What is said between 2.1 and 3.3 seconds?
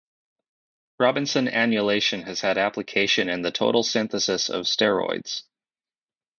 has had application